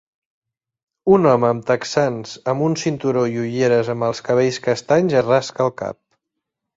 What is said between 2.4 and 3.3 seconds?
amb un cinturó